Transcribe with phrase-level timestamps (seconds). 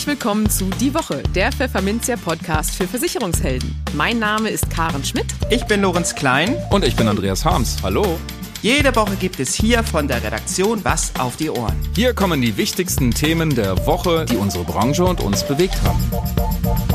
[0.00, 3.76] Herzlich willkommen zu Die Woche, der Pfefferminzia Podcast für Versicherungshelden.
[3.92, 5.26] Mein Name ist Karen Schmidt.
[5.50, 6.56] Ich bin Lorenz Klein.
[6.70, 7.76] Und ich bin Andreas Harms.
[7.82, 8.18] Hallo.
[8.62, 11.76] Jede Woche gibt es hier von der Redaktion was auf die Ohren.
[11.94, 16.89] Hier kommen die wichtigsten Themen der Woche, die unsere Branche und uns bewegt haben.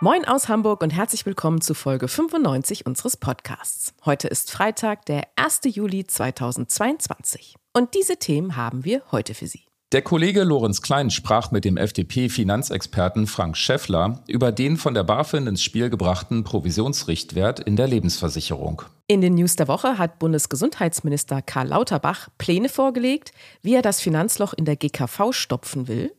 [0.00, 3.94] Moin aus Hamburg und herzlich willkommen zu Folge 95 unseres Podcasts.
[4.04, 5.62] Heute ist Freitag, der 1.
[5.64, 7.56] Juli 2022.
[7.72, 9.64] Und diese Themen haben wir heute für Sie.
[9.90, 15.48] Der Kollege Lorenz Klein sprach mit dem FDP-Finanzexperten Frank Schäffler über den von der BaFin
[15.48, 18.82] ins Spiel gebrachten Provisionsrichtwert in der Lebensversicherung.
[19.08, 24.52] In den News der Woche hat Bundesgesundheitsminister Karl Lauterbach Pläne vorgelegt, wie er das Finanzloch
[24.52, 26.12] in der GKV stopfen will.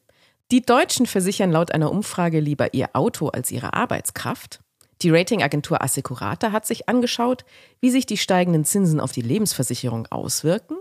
[0.52, 4.62] Die Deutschen versichern laut einer Umfrage lieber ihr Auto als ihre Arbeitskraft.
[5.04, 7.46] Die Ratingagentur Assecurata hat sich angeschaut,
[7.82, 10.76] wie sich die steigenden Zinsen auf die Lebensversicherung auswirken.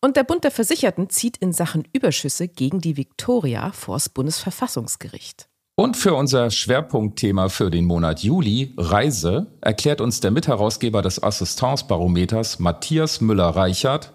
[0.00, 5.48] Und der Bund der Versicherten zieht in Sachen Überschüsse gegen die Viktoria vors Bundesverfassungsgericht.
[5.74, 12.60] Und für unser Schwerpunktthema für den Monat Juli, Reise, erklärt uns der Mitherausgeber des Assistenzbarometers
[12.60, 14.12] Matthias Müller-Reichert,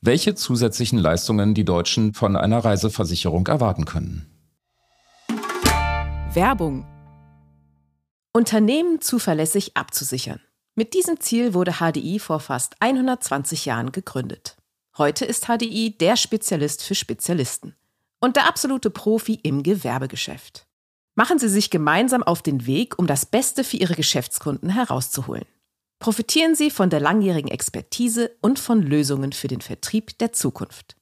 [0.00, 4.35] welche zusätzlichen Leistungen die Deutschen von einer Reiseversicherung erwarten können.
[6.36, 6.84] Werbung.
[8.34, 10.38] Unternehmen zuverlässig abzusichern.
[10.74, 14.58] Mit diesem Ziel wurde HDI vor fast 120 Jahren gegründet.
[14.98, 17.74] Heute ist HDI der Spezialist für Spezialisten
[18.20, 20.66] und der absolute Profi im Gewerbegeschäft.
[21.14, 25.46] Machen Sie sich gemeinsam auf den Weg, um das Beste für Ihre Geschäftskunden herauszuholen.
[26.00, 30.96] Profitieren Sie von der langjährigen Expertise und von Lösungen für den Vertrieb der Zukunft.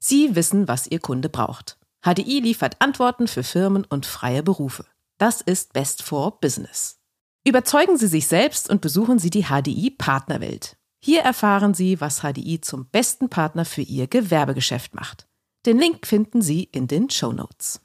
[0.00, 1.78] Sie wissen, was Ihr Kunde braucht.
[2.04, 4.84] HDI liefert Antworten für Firmen und freie Berufe.
[5.18, 6.98] Das ist Best for Business.
[7.46, 10.76] Überzeugen Sie sich selbst und besuchen Sie die HDI Partnerwelt.
[11.00, 15.28] Hier erfahren Sie, was HDI zum besten Partner für Ihr Gewerbegeschäft macht.
[15.64, 17.80] Den Link finden Sie in den Show Notes.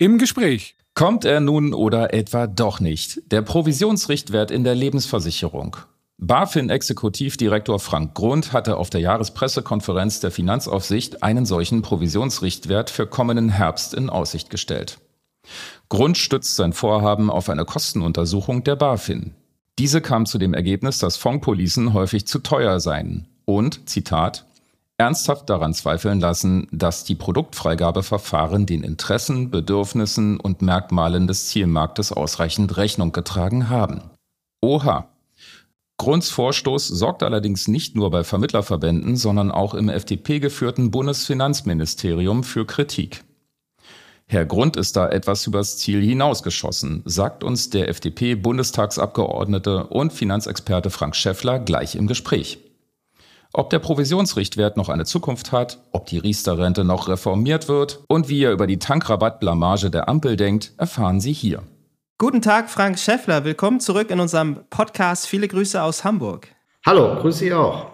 [0.00, 0.74] Im Gespräch.
[0.94, 3.22] Kommt er nun oder etwa doch nicht?
[3.30, 5.76] Der Provisionsrichtwert in der Lebensversicherung.
[6.22, 13.94] BaFin-Exekutivdirektor Frank Grund hatte auf der Jahrespressekonferenz der Finanzaufsicht einen solchen Provisionsrichtwert für kommenden Herbst
[13.94, 14.98] in Aussicht gestellt.
[15.88, 19.34] Grund stützt sein Vorhaben auf eine Kostenuntersuchung der BaFin.
[19.78, 24.44] Diese kam zu dem Ergebnis, dass Fondpolicen häufig zu teuer seien und, Zitat,
[24.98, 32.76] ernsthaft daran zweifeln lassen, dass die Produktfreigabeverfahren den Interessen, Bedürfnissen und Merkmalen des Zielmarktes ausreichend
[32.76, 34.02] Rechnung getragen haben.
[34.60, 35.08] Oha,
[36.00, 43.22] Grunds Vorstoß sorgt allerdings nicht nur bei Vermittlerverbänden, sondern auch im FDP-geführten Bundesfinanzministerium für Kritik.
[44.26, 51.16] Herr Grund ist da etwas übers Ziel hinausgeschossen, sagt uns der FDP-Bundestagsabgeordnete und Finanzexperte Frank
[51.16, 52.60] Schäffler gleich im Gespräch.
[53.52, 58.42] Ob der Provisionsrichtwert noch eine Zukunft hat, ob die Riester-Rente noch reformiert wird und wie
[58.42, 61.62] er über die Tankrabattblamage der Ampel denkt, erfahren Sie hier.
[62.20, 63.44] Guten Tag, Frank Schäffler.
[63.44, 65.26] Willkommen zurück in unserem Podcast.
[65.26, 66.48] Viele Grüße aus Hamburg.
[66.84, 67.92] Hallo, grüße Sie auch.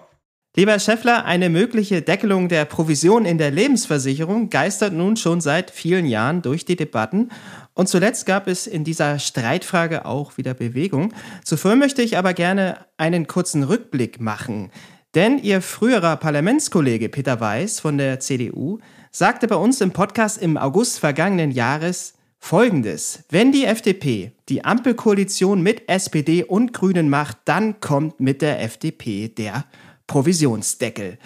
[0.56, 5.70] Lieber Herr Schäffler, eine mögliche Deckelung der Provision in der Lebensversicherung geistert nun schon seit
[5.70, 7.30] vielen Jahren durch die Debatten.
[7.72, 11.14] Und zuletzt gab es in dieser Streitfrage auch wieder Bewegung.
[11.44, 14.72] Zuvor möchte ich aber gerne einen kurzen Rückblick machen.
[15.14, 18.80] Denn Ihr früherer Parlamentskollege Peter Weiß von der CDU
[19.12, 22.15] sagte bei uns im Podcast im August vergangenen Jahres,
[22.46, 23.24] Folgendes.
[23.28, 29.26] Wenn die FDP die Ampelkoalition mit SPD und Grünen macht, dann kommt mit der FDP
[29.26, 29.64] der
[30.06, 31.18] Provisionsdeckel.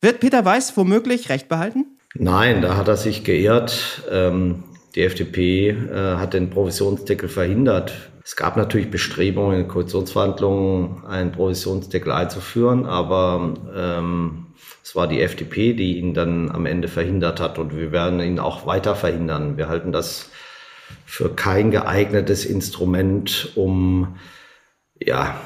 [0.00, 1.98] Wird Peter Weiß womöglich recht behalten?
[2.14, 4.04] Nein, da hat er sich geirrt.
[4.08, 4.62] Ähm,
[4.94, 7.92] die FDP äh, hat den Provisionsdeckel verhindert.
[8.24, 14.46] Es gab natürlich Bestrebungen in Koalitionsverhandlungen, einen Provisionsdeckel einzuführen, aber ähm,
[14.84, 18.38] es war die FDP, die ihn dann am Ende verhindert hat und wir werden ihn
[18.38, 19.56] auch weiter verhindern.
[19.56, 20.30] Wir halten das
[21.04, 24.16] für kein geeignetes Instrument, um,
[25.00, 25.40] ja,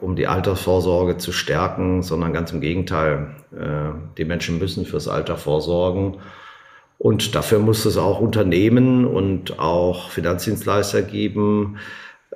[0.00, 3.36] um die Altersvorsorge zu stärken, sondern ganz im Gegenteil.
[3.52, 6.18] Äh, die Menschen müssen fürs Alter vorsorgen.
[6.98, 11.78] Und dafür muss es auch Unternehmen und auch Finanzdienstleister geben,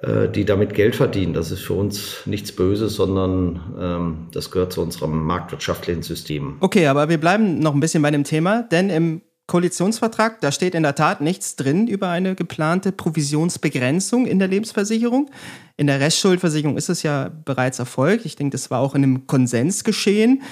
[0.03, 1.33] äh, die damit Geld verdienen.
[1.33, 6.57] Das ist für uns nichts Böses, sondern ähm, das gehört zu unserem marktwirtschaftlichen System.
[6.61, 10.75] Okay, aber wir bleiben noch ein bisschen bei dem Thema, denn im Koalitionsvertrag, da steht
[10.75, 15.31] in der Tat nichts drin über eine geplante Provisionsbegrenzung in der Lebensversicherung.
[15.79, 18.27] In der Restschuldversicherung ist es ja bereits erfolgt.
[18.27, 20.43] Ich denke, das war auch in einem Konsens geschehen.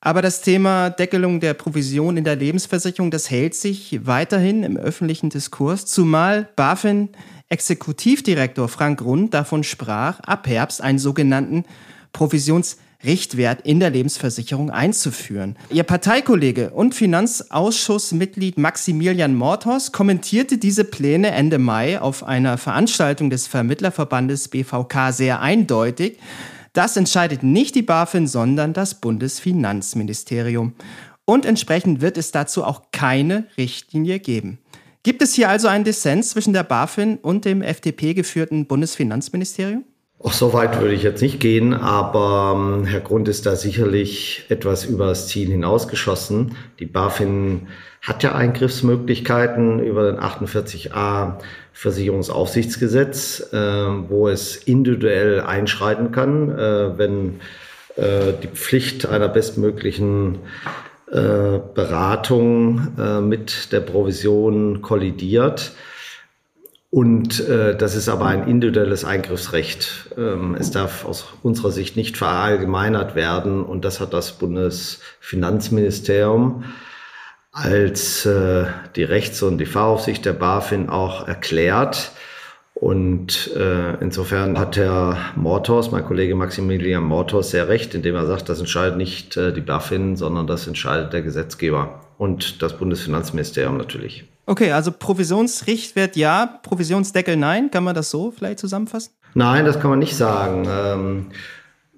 [0.00, 5.30] Aber das Thema Deckelung der Provision in der Lebensversicherung, das hält sich weiterhin im öffentlichen
[5.30, 7.08] Diskurs, zumal BaFin
[7.48, 11.64] Exekutivdirektor Frank Rund davon sprach, ab Herbst einen sogenannten
[12.12, 15.56] Provisions Richtwert in der Lebensversicherung einzuführen.
[15.70, 23.46] Ihr Parteikollege und Finanzausschussmitglied Maximilian Mortos kommentierte diese Pläne Ende Mai auf einer Veranstaltung des
[23.46, 26.18] Vermittlerverbandes BVK sehr eindeutig.
[26.72, 30.74] Das entscheidet nicht die BaFin, sondern das Bundesfinanzministerium.
[31.24, 34.58] Und entsprechend wird es dazu auch keine Richtlinie geben.
[35.04, 39.84] Gibt es hier also einen Dissens zwischen der BaFin und dem FDP geführten Bundesfinanzministerium?
[40.20, 44.46] Auch so weit würde ich jetzt nicht gehen, aber ähm, Herr Grund ist da sicherlich
[44.48, 46.56] etwas über das Ziel hinausgeschossen.
[46.80, 47.68] Die BaFin
[48.02, 51.34] hat ja Eingriffsmöglichkeiten über den 48a
[51.72, 57.40] Versicherungsaufsichtsgesetz, äh, wo es individuell einschreiten kann, äh, wenn
[57.94, 60.40] äh, die Pflicht einer bestmöglichen
[61.12, 65.72] äh, Beratung äh, mit der Provision kollidiert.
[66.90, 70.08] Und äh, das ist aber ein individuelles Eingriffsrecht.
[70.16, 73.62] Ähm, es darf aus unserer Sicht nicht verallgemeinert werden.
[73.62, 76.64] Und das hat das Bundesfinanzministerium
[77.52, 78.64] als äh,
[78.96, 82.12] die Rechts- und die Fahraufsicht der BaFin auch erklärt.
[82.74, 88.48] Und äh, insofern hat Herr Mortos, mein Kollege Maximilian Mortos, sehr recht, indem er sagt,
[88.48, 94.24] das entscheidet nicht äh, die BaFin, sondern das entscheidet der Gesetzgeber und das Bundesfinanzministerium natürlich.
[94.44, 97.70] Okay, also Provisionsrichtwert ja, Provisionsdeckel nein.
[97.70, 99.12] Kann man das so vielleicht zusammenfassen?
[99.34, 100.66] Nein, das kann man nicht sagen.
[100.68, 101.26] Ähm,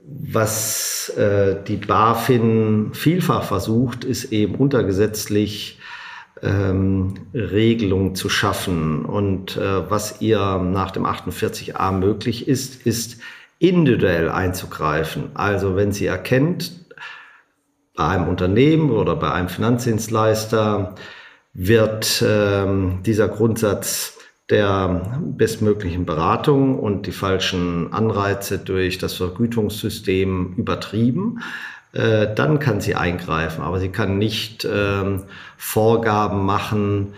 [0.04, 5.78] was äh, die BaFin vielfach versucht, ist eben untergesetzlich
[6.42, 9.04] ähm, Regelungen zu schaffen.
[9.04, 13.18] Und äh, was ihr nach dem 48a möglich ist, ist
[13.58, 15.30] individuell einzugreifen.
[15.34, 16.79] Also wenn sie erkennt,
[18.00, 20.94] bei einem Unternehmen oder bei einem Finanzdienstleister,
[21.52, 24.16] wird ähm, dieser Grundsatz
[24.48, 31.40] der bestmöglichen Beratung und die falschen Anreize durch das Vergütungssystem übertrieben,
[31.92, 33.62] äh, dann kann sie eingreifen.
[33.62, 35.24] Aber sie kann nicht ähm,
[35.58, 37.08] Vorgaben machen,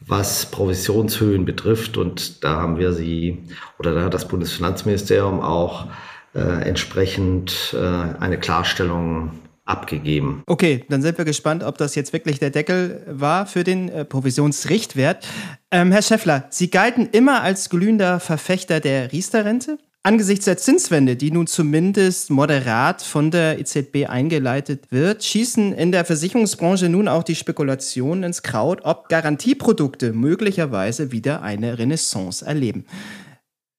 [0.00, 1.96] was Provisionshöhen betrifft.
[1.96, 3.44] Und da haben wir sie
[3.78, 5.86] oder da hat das Bundesfinanzministerium auch
[6.34, 9.30] äh, entsprechend äh, eine Klarstellung
[9.64, 10.42] abgegeben.
[10.46, 14.04] Okay, dann sind wir gespannt, ob das jetzt wirklich der Deckel war für den äh,
[14.04, 15.26] Provisionsrichtwert.
[15.70, 19.78] Ähm, Herr Schäffler, Sie galten immer als glühender Verfechter der Riester-Rente.
[20.04, 26.04] Angesichts der Zinswende, die nun zumindest moderat von der EZB eingeleitet wird, schießen in der
[26.04, 32.84] Versicherungsbranche nun auch die Spekulationen ins Kraut, ob Garantieprodukte möglicherweise wieder eine Renaissance erleben.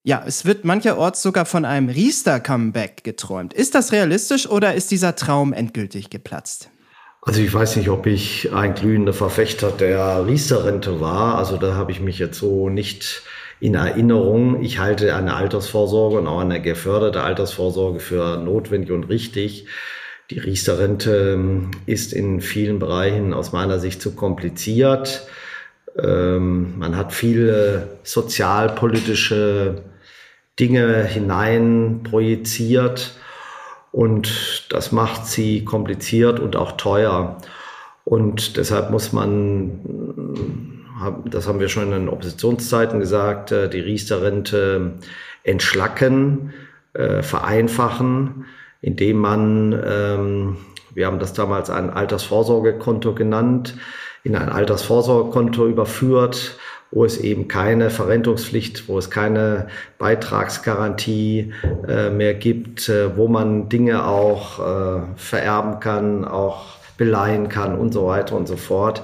[0.06, 3.54] Ja, es wird mancherorts sogar von einem Riester-Comeback geträumt.
[3.54, 6.70] Ist das realistisch oder ist dieser Traum endgültig geplatzt?
[7.22, 11.38] Also ich weiß nicht, ob ich ein glühender Verfechter der Riester-Rente war.
[11.38, 13.24] Also da habe ich mich jetzt so nicht
[13.62, 14.62] in Erinnerung.
[14.62, 19.68] Ich halte eine Altersvorsorge und auch eine geförderte Altersvorsorge für notwendig und richtig.
[20.32, 25.28] Die Riester-Rente ähm, ist in vielen Bereichen aus meiner Sicht zu kompliziert.
[25.98, 29.84] Ähm, man hat viele sozialpolitische
[30.60, 33.18] Dinge hinein projiziert
[33.92, 37.38] und das macht sie kompliziert und auch teuer.
[38.06, 39.80] Und deshalb muss man,
[41.26, 44.94] das haben wir schon in den Oppositionszeiten gesagt, äh, die Riester-Rente
[45.44, 46.54] entschlacken,
[46.94, 48.46] äh, vereinfachen,
[48.82, 50.58] indem man, ähm,
[50.94, 53.76] wir haben das damals ein Altersvorsorgekonto genannt,
[54.24, 56.58] in ein Altersvorsorgekonto überführt
[56.94, 61.54] wo es eben keine Verrentungspflicht, wo es keine Beitragsgarantie
[61.88, 67.94] äh, mehr gibt, äh, wo man Dinge auch äh, vererben kann, auch beleihen kann und
[67.94, 69.04] so weiter und so fort.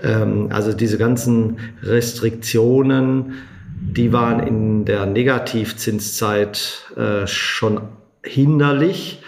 [0.00, 3.34] Ähm, also diese ganzen Restriktionen,
[3.80, 7.80] die waren in der Negativzinszeit äh, schon
[8.22, 9.22] hinderlich.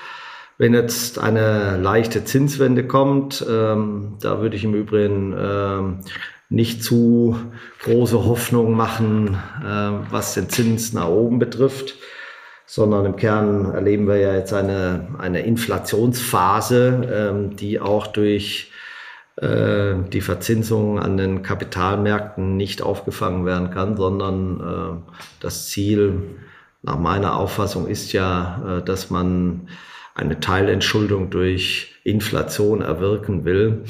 [0.59, 5.99] Wenn jetzt eine leichte Zinswende kommt, ähm, da würde ich im Übrigen ähm,
[6.49, 7.37] nicht zu
[7.83, 11.95] große Hoffnung machen, äh, was den Zins nach oben betrifft,
[12.67, 18.73] sondern im Kern erleben wir ja jetzt eine, eine Inflationsphase, ähm, die auch durch
[19.37, 26.23] äh, die Verzinsung an den Kapitalmärkten nicht aufgefangen werden kann, sondern äh, das Ziel
[26.83, 29.69] nach meiner Auffassung ist ja, äh, dass man
[30.15, 33.85] eine Teilentschuldung durch Inflation erwirken will.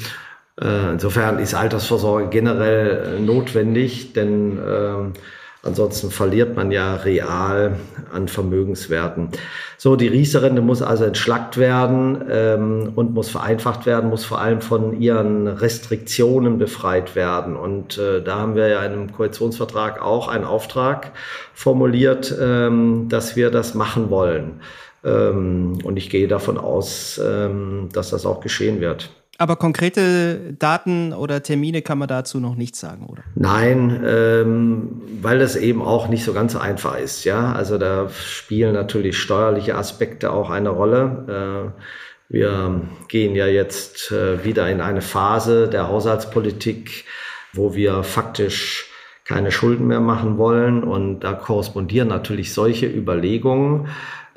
[0.61, 5.13] Äh, insofern ist Altersvorsorge generell äh, notwendig, denn ähm,
[5.61, 7.75] ansonsten verliert man ja real
[8.11, 9.29] an Vermögenswerten.
[9.77, 14.61] So, die Riester-Rente muss also entschlackt werden ähm, und muss vereinfacht werden, muss vor allem
[14.61, 17.55] von ihren Restriktionen befreit werden.
[17.55, 21.11] Und äh, da haben wir ja in einem Koalitionsvertrag auch einen Auftrag
[21.53, 24.61] formuliert, ähm, dass wir das machen wollen.
[25.05, 29.11] Ähm, und ich gehe davon aus, ähm, dass das auch geschehen wird.
[29.39, 33.21] Aber konkrete Daten oder Termine kann man dazu noch nicht sagen, oder?
[33.35, 37.23] Nein, ähm, weil das eben auch nicht so ganz einfach ist.
[37.23, 41.73] Ja, also da spielen natürlich steuerliche Aspekte auch eine Rolle.
[41.77, 41.81] Äh,
[42.29, 47.05] wir gehen ja jetzt äh, wieder in eine Phase der Haushaltspolitik,
[47.53, 48.91] wo wir faktisch
[49.23, 50.83] keine Schulden mehr machen wollen.
[50.83, 53.87] Und da korrespondieren natürlich solche Überlegungen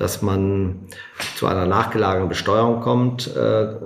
[0.01, 0.87] dass man
[1.37, 3.37] zu einer nachgelagerten Besteuerung kommt.
[3.37, 3.77] Äh,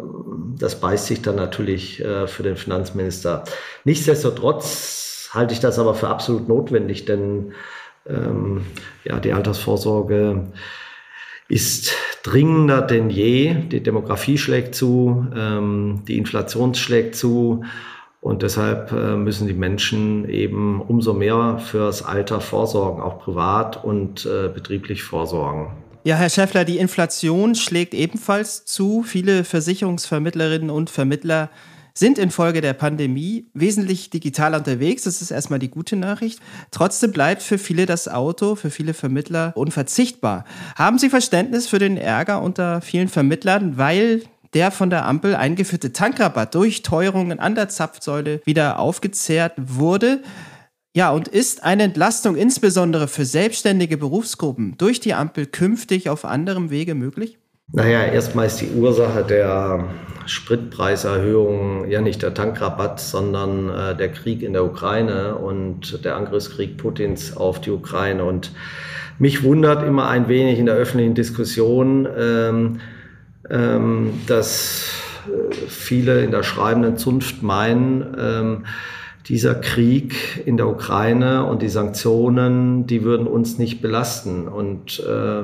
[0.57, 3.45] das beißt sich dann natürlich äh, für den Finanzminister.
[3.83, 7.53] Nichtsdestotrotz halte ich das aber für absolut notwendig, denn
[8.07, 8.65] ähm,
[9.03, 10.53] ja, die Altersvorsorge
[11.49, 11.93] ist
[12.23, 13.55] dringender denn je.
[13.55, 17.65] Die Demografie schlägt zu, ähm, die Inflation schlägt zu.
[18.21, 24.29] Und deshalb äh, müssen die Menschen eben umso mehr fürs Alter vorsorgen, auch privat und
[24.55, 25.84] betrieblich vorsorgen.
[26.07, 29.03] Ja, Herr Schäffler, die Inflation schlägt ebenfalls zu.
[29.03, 31.49] Viele Versicherungsvermittlerinnen und Vermittler
[31.95, 35.05] sind infolge der Pandemie wesentlich digital unterwegs.
[35.05, 36.41] Das ist erstmal die gute Nachricht.
[36.71, 40.45] Trotzdem bleibt für viele das Auto, für viele Vermittler unverzichtbar.
[40.77, 45.95] Haben Sie Verständnis für den Ärger unter vielen Vermittlern, weil der von der Ampel eingeführte
[45.95, 50.21] Tankrabatt durch Teuerungen an der Zapfsäule wieder aufgezehrt wurde?
[50.97, 56.71] Ja, und ist eine Entlastung insbesondere für selbstständige Berufsgruppen durch die Ampel künftig auf anderem
[56.71, 57.37] Wege möglich?
[57.73, 59.89] Naja, erstmal ist die Ursache der
[60.27, 66.77] Spritpreiserhöhung ja nicht der Tankrabatt, sondern äh, der Krieg in der Ukraine und der Angriffskrieg
[66.77, 68.25] Putins auf die Ukraine.
[68.25, 68.53] Und
[69.19, 72.81] mich wundert immer ein wenig in der öffentlichen Diskussion, ähm,
[73.51, 74.93] ähm, dass
[75.27, 78.65] äh, viele in der schreibenden Zunft meinen, ähm,
[79.27, 84.49] dieser Krieg in der Ukraine und die Sanktionen, die würden uns nicht belasten.
[84.49, 85.43] Und äh,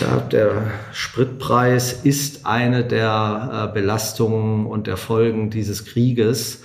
[0.00, 0.62] ja, der
[0.92, 6.64] Spritpreis ist eine der äh, Belastungen und der Folgen dieses Krieges.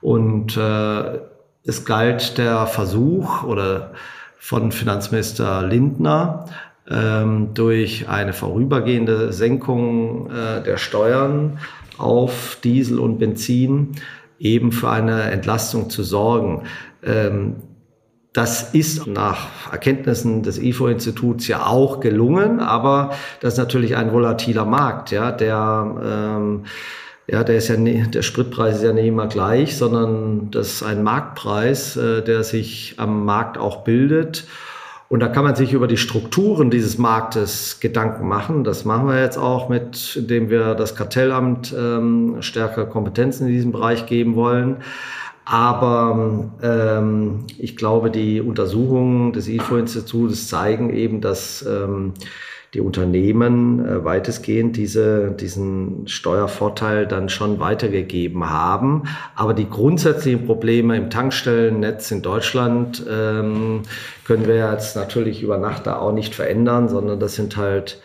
[0.00, 1.18] Und äh,
[1.64, 3.92] es galt der Versuch oder
[4.38, 6.46] von Finanzminister Lindner,
[6.88, 11.58] ähm, durch eine vorübergehende Senkung äh, der Steuern
[11.98, 13.96] auf Diesel und Benzin
[14.38, 16.62] eben für eine Entlastung zu sorgen.
[17.02, 17.56] Ähm,
[18.32, 24.66] das ist nach Erkenntnissen des IFO-Instituts ja auch gelungen, aber das ist natürlich ein volatiler
[24.66, 26.64] Markt, ja, der ähm,
[27.28, 30.82] ja, der ist ja nie, der Spritpreis ist ja nicht immer gleich, sondern das ist
[30.84, 34.46] ein Marktpreis, äh, der sich am Markt auch bildet.
[35.08, 38.64] Und da kann man sich über die Strukturen dieses Marktes Gedanken machen.
[38.64, 43.70] Das machen wir jetzt auch mit, indem wir das Kartellamt ähm, stärker Kompetenzen in diesem
[43.70, 44.78] Bereich geben wollen.
[45.44, 52.14] Aber ähm, ich glaube, die Untersuchungen des IFO-Instituts zeigen eben, dass ähm,
[52.76, 59.04] die Unternehmen äh, weitestgehend diese, diesen Steuervorteil dann schon weitergegeben haben.
[59.34, 63.82] Aber die grundsätzlichen Probleme im Tankstellennetz in Deutschland ähm,
[64.26, 68.02] können wir jetzt natürlich über Nacht da auch nicht verändern, sondern das sind halt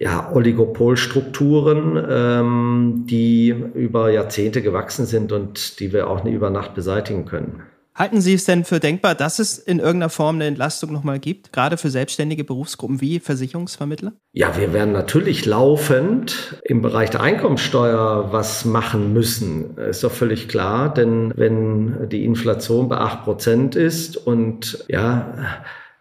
[0.00, 6.74] ja, Oligopolstrukturen, ähm, die über Jahrzehnte gewachsen sind und die wir auch nicht über Nacht
[6.74, 7.62] beseitigen können.
[7.96, 11.50] Halten Sie es denn für denkbar, dass es in irgendeiner Form eine Entlastung nochmal gibt,
[11.50, 14.12] gerade für selbstständige Berufsgruppen wie Versicherungsvermittler?
[14.32, 19.78] Ja, wir werden natürlich laufend im Bereich der Einkommensteuer was machen müssen.
[19.78, 25.32] Ist doch völlig klar, denn wenn die Inflation bei acht Prozent ist und ja,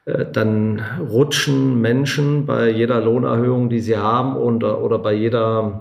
[0.03, 5.79] äh, dann rutschen Menschen bei jeder Lohnerhöhung, die sie haben, oder, oder bei jeder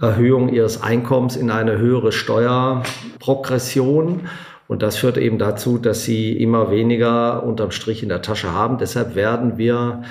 [0.00, 4.22] Erhöhung ihres Einkommens in eine höhere Steuerprogression.
[4.68, 8.78] Und das führt eben dazu, dass sie immer weniger unterm Strich in der Tasche haben.
[8.78, 10.02] Deshalb werden wir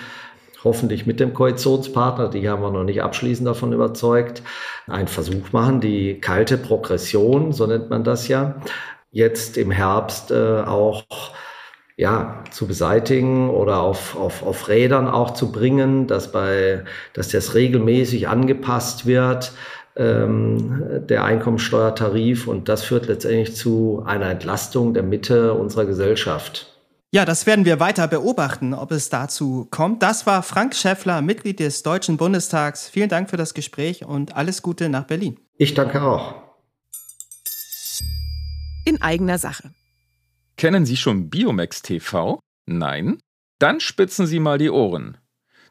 [0.63, 4.41] hoffentlich mit dem Koalitionspartner, die haben wir noch nicht abschließend davon überzeugt,
[4.87, 8.55] einen Versuch machen, die kalte Progression, so nennt man das ja,
[9.11, 11.03] jetzt im Herbst äh, auch
[11.97, 16.83] ja, zu beseitigen oder auf, auf, auf Rädern auch zu bringen, dass bei,
[17.13, 19.53] dass das regelmäßig angepasst wird
[19.95, 26.71] ähm, der Einkommensteuertarif und das führt letztendlich zu einer Entlastung der Mitte unserer Gesellschaft.
[27.11, 30.03] Ja, das werden wir weiter beobachten, ob es dazu kommt.
[30.03, 32.89] Das war Frank Schäffler, Mitglied des Deutschen Bundestags.
[32.89, 35.39] Vielen Dank für das Gespräch und alles Gute nach Berlin.
[35.57, 36.35] Ich danke auch.
[38.83, 39.71] In eigener Sache.
[40.57, 42.39] Kennen Sie schon Biomax TV?
[42.65, 43.19] Nein?
[43.59, 45.17] Dann spitzen Sie mal die Ohren.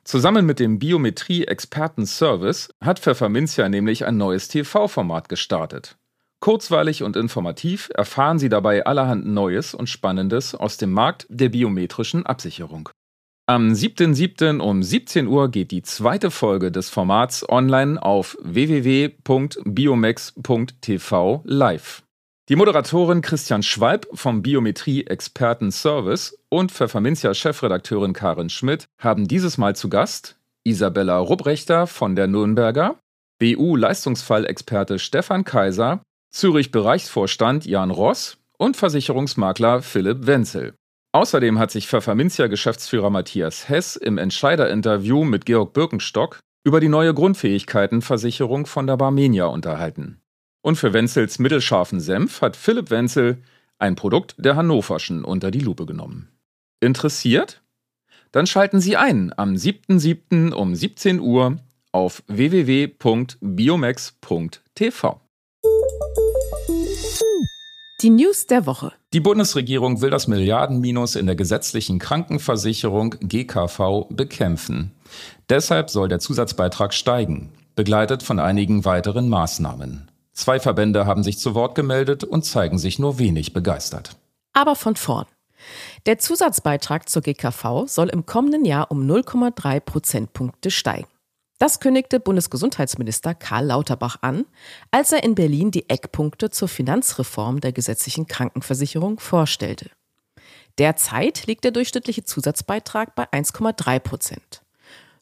[0.05, 5.97] Zusammen mit dem Biometrie-Experten-Service hat Pfefferminzia nämlich ein neues TV-Format gestartet.
[6.41, 12.27] Kurzweilig und informativ erfahren Sie dabei allerhand Neues und Spannendes aus dem Markt der biometrischen
[12.27, 12.91] Absicherung.
[13.47, 14.61] Am 7.7.
[14.61, 22.04] um 17 Uhr geht die zweite Folge des Formats online auf www.biomex.tv live.
[22.51, 30.37] Die Moderatorin Christian Schwalb vom Biometrie-Experten-Service und Pfefferminzia-Chefredakteurin Karin Schmidt haben dieses Mal zu Gast
[30.63, 32.99] Isabella Rubrechter von der Nürnberger,
[33.39, 40.75] BU-Leistungsfallexperte Stefan Kaiser, Zürich-Bereichsvorstand Jan Ross und Versicherungsmakler Philipp Wenzel.
[41.13, 48.67] Außerdem hat sich Pfefferminzia-Geschäftsführer Matthias Hess im Entscheiderinterview mit Georg Birkenstock über die neue Grundfähigkeitenversicherung
[48.67, 50.21] von der Barmenia unterhalten.
[50.65, 53.43] Und für Wenzels mittelscharfen Senf hat Philipp Wenzel
[53.79, 56.31] ein Produkt der Hannoverschen unter die Lupe genommen.
[56.81, 57.61] Interessiert?
[58.33, 60.55] Dann schalten Sie ein am 7.7.
[60.55, 61.59] um 17 Uhr
[61.93, 65.21] auf www.biomax.tv.
[68.01, 68.95] Die News der Woche.
[69.13, 74.93] Die Bundesregierung will das Milliardenminus in der gesetzlichen Krankenversicherung GKV bekämpfen.
[75.51, 80.09] Deshalb soll der Zusatzbeitrag steigen, begleitet von einigen weiteren Maßnahmen.
[80.35, 84.17] Zwei Verbände haben sich zu Wort gemeldet und zeigen sich nur wenig begeistert.
[84.53, 85.27] Aber von vorn.
[86.07, 91.09] Der Zusatzbeitrag zur GKV soll im kommenden Jahr um 0,3 Prozentpunkte steigen.
[91.59, 94.45] Das kündigte Bundesgesundheitsminister Karl Lauterbach an,
[94.91, 99.91] als er in Berlin die Eckpunkte zur Finanzreform der gesetzlichen Krankenversicherung vorstellte.
[100.79, 104.64] Derzeit liegt der durchschnittliche Zusatzbeitrag bei 1,3 Prozent.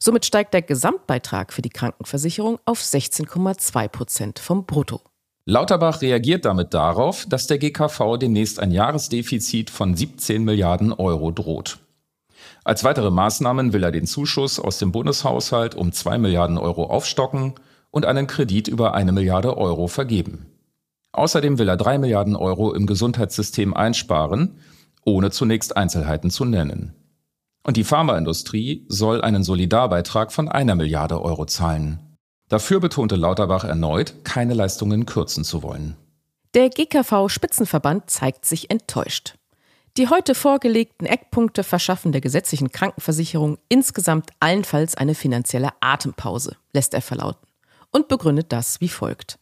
[0.05, 5.01] Somit steigt der Gesamtbeitrag für die Krankenversicherung auf 16,2 Prozent vom Brutto.
[5.45, 11.79] Lauterbach reagiert damit darauf, dass der GKV demnächst ein Jahresdefizit von 17 Milliarden Euro droht.
[12.65, 17.55] Als weitere Maßnahmen will er den Zuschuss aus dem Bundeshaushalt um 2 Milliarden Euro aufstocken
[17.93, 20.47] und einen Kredit über eine Milliarde Euro vergeben.
[21.13, 24.59] Außerdem will er 3 Milliarden Euro im Gesundheitssystem einsparen,
[25.05, 26.93] ohne zunächst Einzelheiten zu nennen.
[27.63, 32.17] Und die Pharmaindustrie soll einen Solidarbeitrag von einer Milliarde Euro zahlen.
[32.49, 35.97] Dafür betonte Lauterbach erneut, keine Leistungen kürzen zu wollen.
[36.55, 39.37] Der GKV-Spitzenverband zeigt sich enttäuscht.
[39.97, 47.03] Die heute vorgelegten Eckpunkte verschaffen der gesetzlichen Krankenversicherung insgesamt allenfalls eine finanzielle Atempause, lässt er
[47.03, 47.47] verlauten,
[47.91, 49.39] und begründet das wie folgt.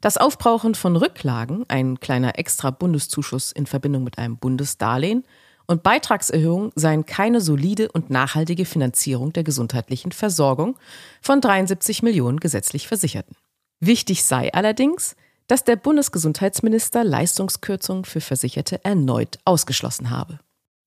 [0.00, 5.24] Das Aufbrauchen von Rücklagen, ein kleiner extra Bundeszuschuss in Verbindung mit einem Bundesdarlehen,
[5.68, 10.76] und Beitragserhöhungen seien keine solide und nachhaltige Finanzierung der gesundheitlichen Versorgung
[11.22, 13.36] von 73 Millionen gesetzlich Versicherten.
[13.78, 15.14] Wichtig sei allerdings,
[15.46, 20.40] dass der Bundesgesundheitsminister Leistungskürzungen für Versicherte erneut ausgeschlossen habe.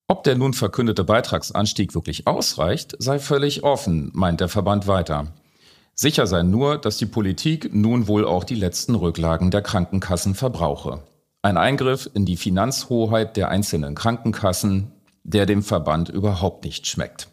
[0.08, 5.32] Ob der nun verkündete Beitragsanstieg wirklich ausreicht, sei völlig offen, meint der Verband weiter.
[5.94, 11.02] Sicher sei nur, dass die Politik nun wohl auch die letzten Rücklagen der Krankenkassen verbrauche.
[11.44, 14.92] Ein Eingriff in die Finanzhoheit der einzelnen Krankenkassen,
[15.24, 17.30] der dem Verband überhaupt nicht schmeckt.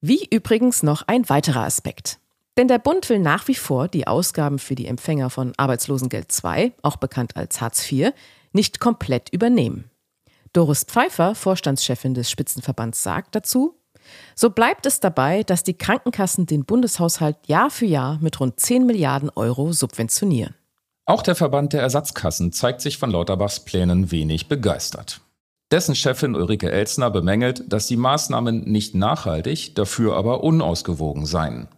[0.00, 2.18] Wie übrigens noch ein weiterer Aspekt.
[2.56, 6.72] Denn der Bund will nach wie vor die Ausgaben für die Empfänger von Arbeitslosengeld II,
[6.80, 8.12] auch bekannt als Hartz IV,
[8.52, 9.90] nicht komplett übernehmen.
[10.54, 13.74] Doris Pfeiffer, Vorstandschefin des Spitzenverbands, sagt dazu,
[14.34, 18.86] so bleibt es dabei, dass die Krankenkassen den Bundeshaushalt Jahr für Jahr mit rund 10
[18.86, 20.54] Milliarden Euro subventionieren.
[21.06, 25.20] Auch der Verband der Ersatzkassen zeigt sich von Lauterbachs Plänen wenig begeistert.
[25.70, 31.68] Dessen Chefin Ulrike Elsner bemängelt, dass die Maßnahmen nicht nachhaltig, dafür aber unausgewogen seien.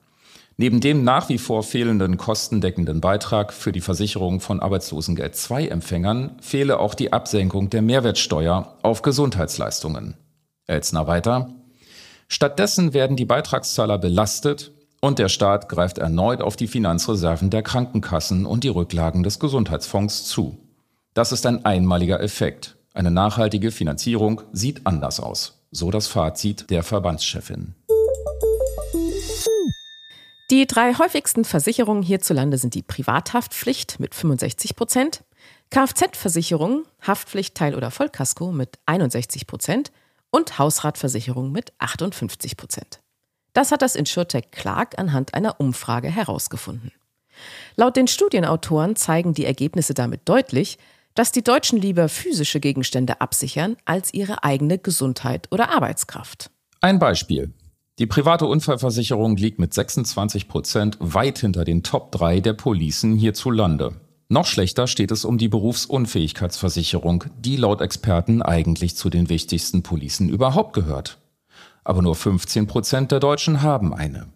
[0.57, 6.79] Neben dem nach wie vor fehlenden kostendeckenden Beitrag für die Versicherung von Arbeitslosengeld II-Empfängern fehle
[6.79, 10.15] auch die Absenkung der Mehrwertsteuer auf Gesundheitsleistungen.
[10.67, 11.51] Elsner weiter.
[12.29, 18.47] Stattdessen werden die Beitragszahler belastet und der Staat greift erneut auf die Finanzreserven der Krankenkassen
[18.47, 20.59] und die Rücklagen des Gesundheitsfonds zu.
[21.13, 22.77] Das ist ein einmaliger Effekt.
[22.95, 25.61] Eine nachhaltige Finanzierung sieht anders aus.
[25.73, 27.75] So das Fazit der Verbandschefin.
[30.51, 35.25] Die drei häufigsten Versicherungen hierzulande sind die Privathaftpflicht mit 65 Prozent,
[35.71, 39.91] Kfz-Versicherung, Haftpflicht Teil- oder Vollkasko mit 61 Prozent
[40.31, 43.02] und Hausratversicherung mit 58 Prozent.
[43.53, 46.93] Das hat das InsurTech Clark anhand einer Umfrage herausgefunden.
[47.77, 50.79] Laut den Studienautoren zeigen die Ergebnisse damit deutlich,
[51.15, 56.51] dass die Deutschen lieber physische Gegenstände absichern als ihre eigene Gesundheit oder Arbeitskraft.
[56.81, 57.53] Ein Beispiel.
[57.99, 64.01] Die private Unfallversicherung liegt mit 26 Prozent weit hinter den Top 3 der Policen hierzulande.
[64.29, 70.31] Noch schlechter steht es um die Berufsunfähigkeitsversicherung, die laut Experten eigentlich zu den wichtigsten Policen
[70.31, 71.19] überhaupt gehört
[71.85, 74.29] aber nur 15 Prozent der Deutschen haben eine.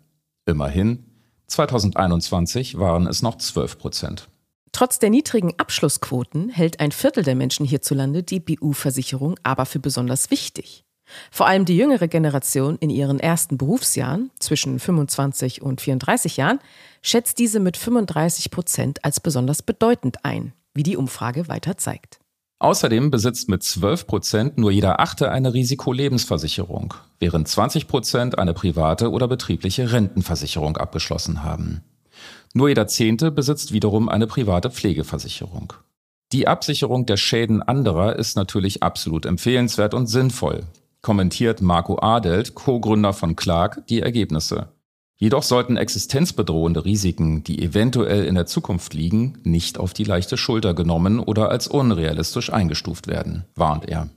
[0.47, 1.05] Immerhin,
[1.47, 4.29] 2021 waren es noch 12 Prozent.
[4.73, 10.31] Trotz der niedrigen Abschlussquoten hält ein Viertel der Menschen hierzulande die BU-Versicherung aber für besonders
[10.31, 10.85] wichtig.
[11.31, 16.59] Vor allem die jüngere Generation in ihren ersten Berufsjahren, zwischen 25 und 34 Jahren,
[17.01, 22.19] schätzt diese mit 35 Prozent als besonders bedeutend ein, wie die Umfrage weiter zeigt.
[22.59, 29.11] Außerdem besitzt mit 12 Prozent nur jeder Achte eine Risikolebensversicherung, während 20 Prozent eine private
[29.11, 31.83] oder betriebliche Rentenversicherung abgeschlossen haben.
[32.55, 35.75] Nur jeder Zehnte besitzt wiederum eine private Pflegeversicherung.
[36.33, 40.65] Die Absicherung der Schäden anderer ist natürlich absolut empfehlenswert und sinnvoll,
[41.03, 44.69] kommentiert Marco Adelt, Co-Gründer von Clark, die Ergebnisse.
[45.19, 50.75] Jedoch sollten existenzbedrohende Risiken, die eventuell in der Zukunft liegen, nicht auf die leichte Schulter
[50.75, 54.11] genommen oder als unrealistisch eingestuft werden, warnt er.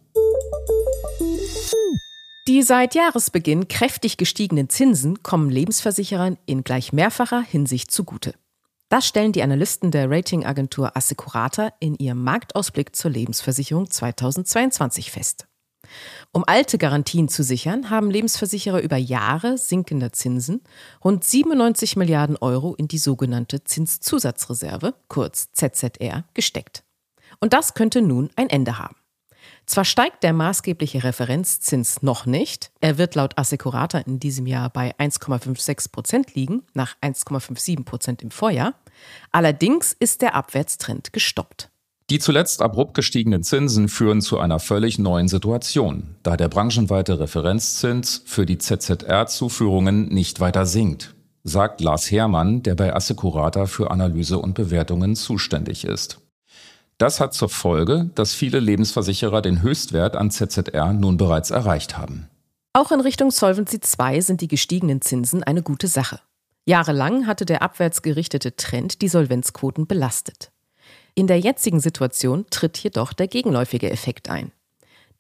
[2.50, 8.34] Die seit Jahresbeginn kräftig gestiegenen Zinsen kommen Lebensversicherern in gleich mehrfacher Hinsicht zugute.
[8.90, 15.49] Das stellen die Analysten der Ratingagentur Assecurata in ihrem Marktausblick zur Lebensversicherung 2022 fest.
[16.32, 20.62] Um alte Garantien zu sichern, haben Lebensversicherer über Jahre sinkender Zinsen
[21.04, 26.84] rund 97 Milliarden Euro in die sogenannte Zinszusatzreserve, kurz ZZR, gesteckt.
[27.40, 28.96] Und das könnte nun ein Ende haben.
[29.66, 34.96] Zwar steigt der maßgebliche Referenzzins noch nicht, er wird laut Assecurata in diesem Jahr bei
[34.98, 38.74] 1,56 Prozent liegen, nach 1,57 Prozent im Vorjahr,
[39.32, 41.70] allerdings ist der Abwärtstrend gestoppt.
[42.10, 48.24] Die zuletzt abrupt gestiegenen Zinsen führen zu einer völlig neuen Situation, da der branchenweite Referenzzins
[48.26, 54.56] für die ZZR-Zuführungen nicht weiter sinkt, sagt Lars Herrmann, der bei Assecurata für Analyse und
[54.56, 56.20] Bewertungen zuständig ist.
[56.98, 62.28] Das hat zur Folge, dass viele Lebensversicherer den Höchstwert an ZZR nun bereits erreicht haben.
[62.74, 66.20] Auch in Richtung Solvency II sind die gestiegenen Zinsen eine gute Sache.
[66.66, 70.52] Jahrelang hatte der abwärts gerichtete Trend die Solvenzquoten belastet.
[71.16, 74.52] In der jetzigen Situation tritt jedoch der gegenläufige Effekt ein.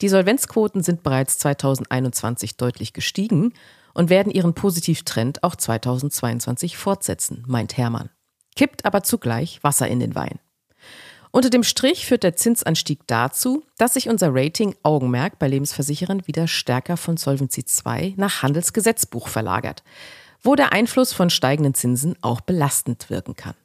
[0.01, 3.53] Die Solvenzquoten sind bereits 2021 deutlich gestiegen
[3.93, 8.09] und werden ihren Positivtrend auch 2022 fortsetzen, meint Hermann.
[8.55, 10.39] Kippt aber zugleich Wasser in den Wein.
[11.31, 16.47] Unter dem Strich führt der Zinsanstieg dazu, dass sich unser Rating Augenmerk bei Lebensversicherern wieder
[16.47, 19.83] stärker von Solvency II nach Handelsgesetzbuch verlagert,
[20.41, 23.55] wo der Einfluss von steigenden Zinsen auch belastend wirken kann.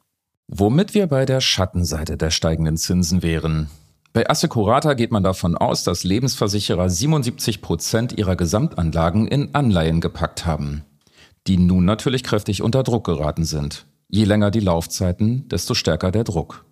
[0.47, 3.67] Womit wir bei der Schattenseite der steigenden Zinsen wären.
[4.13, 10.45] Bei Assecurata geht man davon aus, dass Lebensversicherer 77 Prozent ihrer Gesamtanlagen in Anleihen gepackt
[10.45, 10.83] haben,
[11.47, 13.87] die nun natürlich kräftig unter Druck geraten sind.
[14.07, 16.63] Je länger die Laufzeiten, desto stärker der Druck.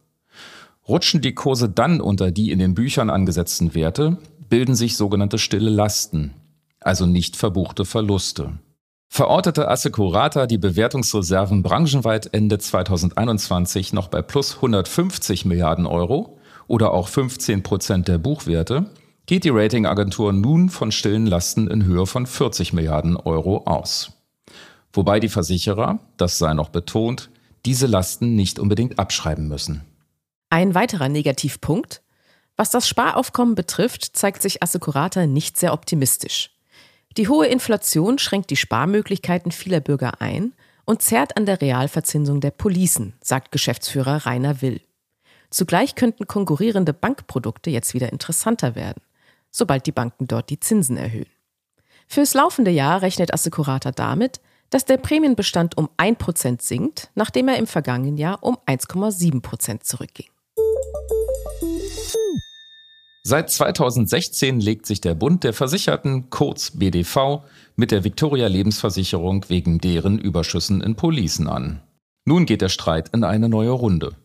[0.88, 4.18] Rutschen die Kurse dann unter die in den Büchern angesetzten Werte,
[4.50, 6.32] bilden sich sogenannte stille Lasten,
[6.80, 8.54] also nicht verbuchte Verluste
[9.13, 17.08] verortete Assecurata die Bewertungsreserven branchenweit Ende 2021 noch bei plus 150 Milliarden Euro oder auch
[17.08, 18.88] 15 Prozent der Buchwerte,
[19.28, 24.13] geht die Ratingagentur nun von stillen Lasten in Höhe von 40 Milliarden Euro aus.
[24.91, 27.30] Wobei die Versicherer, das sei noch betont,
[27.65, 29.86] diese Lasten nicht unbedingt abschreiben müssen.
[30.49, 32.02] Ein weiterer Negativpunkt.
[32.58, 36.53] Was das Sparaufkommen betrifft, zeigt sich Assecurata nicht sehr optimistisch.
[37.17, 40.54] Die hohe Inflation schränkt die Sparmöglichkeiten vieler Bürger ein
[40.86, 44.82] und zerrt an der Realverzinsung der Policen, sagt Geschäftsführer Rainer Will.
[45.49, 49.04] Zugleich könnten konkurrierende Bankprodukte jetzt wieder interessanter werden,
[49.52, 51.30] sobald die Banken dort die Zinsen erhöhen.
[52.08, 57.67] Fürs laufende Jahr rechnet Assecurata damit, dass der Prämienbestand um 1% sinkt, nachdem er im
[57.67, 60.28] vergangenen Jahr um 1,7% zurückging.
[63.26, 67.44] Seit 2016 legt sich der Bund der Versicherten, kurz BDV,
[67.78, 71.82] mit der Victoria Lebensversicherung wegen deren Überschüssen in Policen an.
[72.26, 74.18] Nun geht der Streit in eine neue Runde.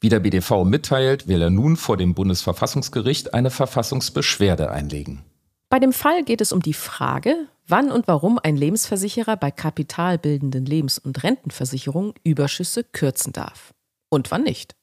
[0.00, 5.22] Wie der BDV mitteilt, will er nun vor dem Bundesverfassungsgericht eine Verfassungsbeschwerde einlegen.
[5.68, 10.66] Bei dem Fall geht es um die Frage, wann und warum ein Lebensversicherer bei kapitalbildenden
[10.66, 13.72] Lebens- und Rentenversicherungen Überschüsse kürzen darf.
[14.08, 14.74] Und wann nicht.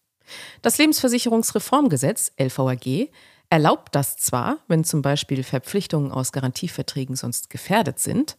[0.62, 3.10] Das Lebensversicherungsreformgesetz LVAG
[3.49, 8.38] erlaubt das zwar, wenn zum Beispiel Verpflichtungen aus Garantieverträgen sonst gefährdet sind,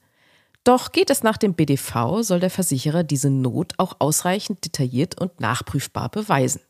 [0.64, 5.40] doch geht es nach dem BDV, soll der Versicherer diese Not auch ausreichend detailliert und
[5.40, 6.61] nachprüfbar beweisen.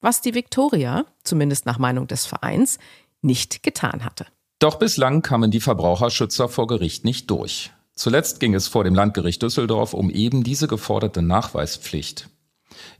[0.00, 2.78] Was die Victoria, zumindest nach Meinung des Vereins,
[3.20, 4.26] nicht getan hatte.
[4.58, 7.70] Doch bislang kamen die Verbraucherschützer vor Gericht nicht durch.
[7.94, 12.28] Zuletzt ging es vor dem Landgericht Düsseldorf um eben diese geforderte Nachweispflicht.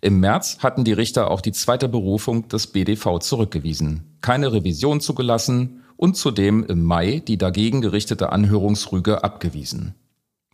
[0.00, 5.82] Im März hatten die Richter auch die zweite Berufung des BDV zurückgewiesen, keine Revision zugelassen
[5.96, 9.94] und zudem im Mai die dagegen gerichtete Anhörungsrüge abgewiesen.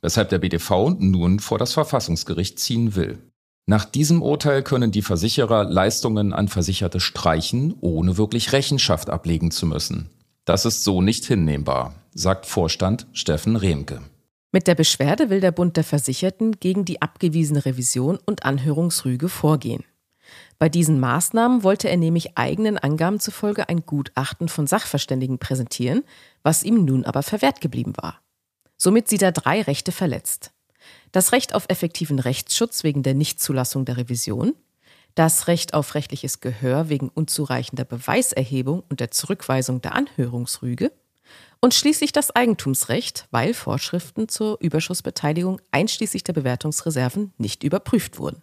[0.03, 3.19] Weshalb der BDV nun vor das Verfassungsgericht ziehen will.
[3.67, 9.67] Nach diesem Urteil können die Versicherer Leistungen an Versicherte streichen, ohne wirklich Rechenschaft ablegen zu
[9.67, 10.11] müssen.
[10.45, 11.95] Das ist so nicht hinnehmbar.
[12.13, 14.01] sagt Vorstand Steffen Remke.
[14.53, 19.85] Mit der Beschwerde will der Bund der Versicherten gegen die abgewiesene Revision und Anhörungsrüge vorgehen.
[20.59, 26.03] Bei diesen Maßnahmen wollte er nämlich eigenen Angaben zufolge ein Gutachten von Sachverständigen präsentieren,
[26.43, 28.21] was ihm nun aber verwehrt geblieben war.
[28.77, 30.53] Somit sieht er drei Rechte verletzt.
[31.13, 34.55] Das Recht auf effektiven Rechtsschutz wegen der Nichtzulassung der Revision,
[35.15, 40.93] das Recht auf rechtliches Gehör wegen unzureichender Beweiserhebung und der Zurückweisung der Anhörungsrüge
[41.61, 48.43] und schließlich das Eigentumsrecht, weil Vorschriften zur Überschussbeteiligung einschließlich der Bewertungsreserven nicht überprüft wurden.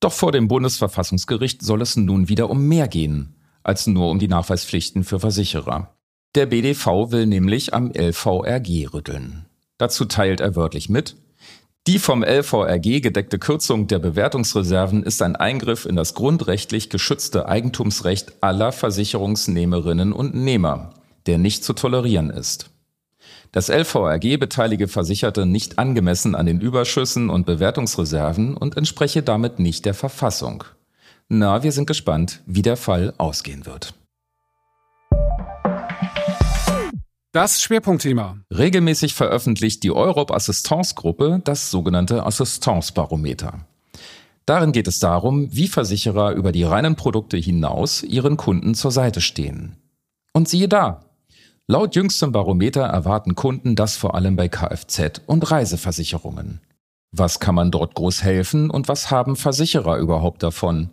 [0.00, 4.28] Doch vor dem Bundesverfassungsgericht soll es nun wieder um mehr gehen, als nur um die
[4.28, 5.94] Nachweispflichten für Versicherer.
[6.34, 9.46] Der BDV will nämlich am LVRG rütteln.
[9.78, 11.16] Dazu teilt er wörtlich mit,
[11.86, 18.42] die vom LVRG gedeckte Kürzung der Bewertungsreserven ist ein Eingriff in das grundrechtlich geschützte Eigentumsrecht
[18.42, 20.92] aller Versicherungsnehmerinnen und Nehmer
[21.28, 22.70] der nicht zu tolerieren ist.
[23.52, 29.84] Das LVRG beteilige Versicherte nicht angemessen an den Überschüssen und Bewertungsreserven und entspreche damit nicht
[29.84, 30.64] der Verfassung.
[31.28, 33.94] Na, wir sind gespannt, wie der Fall ausgehen wird.
[37.32, 38.38] Das Schwerpunktthema.
[38.50, 43.66] Regelmäßig veröffentlicht die Europ Assistance Gruppe das sogenannte Assistance Barometer.
[44.46, 49.20] Darin geht es darum, wie Versicherer über die reinen Produkte hinaus ihren Kunden zur Seite
[49.20, 49.76] stehen.
[50.32, 51.04] Und siehe da,
[51.70, 56.62] Laut jüngstem Barometer erwarten Kunden das vor allem bei Kfz und Reiseversicherungen.
[57.12, 60.88] Was kann man dort groß helfen und was haben Versicherer überhaupt davon?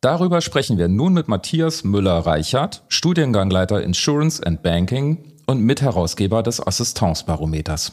[0.00, 7.90] Darüber sprechen wir nun mit Matthias Müller-Reichert, Studiengangleiter Insurance and Banking und Mitherausgeber des Assistance-Barometers.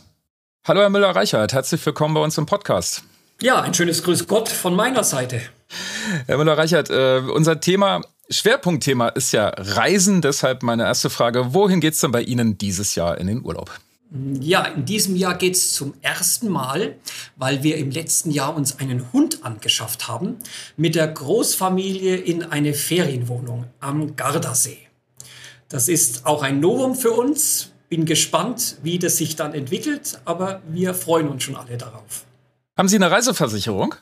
[0.67, 3.05] Hallo Herr Müller-Reichert, herzlich willkommen bei uns im Podcast.
[3.41, 5.41] Ja, ein schönes Grüß Gott von meiner Seite.
[6.27, 11.95] Herr Müller-Reichert, äh, unser Thema Schwerpunktthema ist ja Reisen, deshalb meine erste Frage, wohin geht
[11.95, 13.71] es denn bei Ihnen dieses Jahr in den Urlaub?
[14.39, 16.95] Ja, in diesem Jahr geht es zum ersten Mal,
[17.35, 20.37] weil wir im letzten Jahr uns einen Hund angeschafft haben,
[20.77, 24.79] mit der Großfamilie in eine Ferienwohnung am Gardasee.
[25.67, 27.71] Das ist auch ein Novum für uns.
[27.89, 32.25] Bin gespannt, wie das sich dann entwickelt, aber wir freuen uns schon alle darauf.
[32.77, 33.95] Haben Sie eine Reiseversicherung?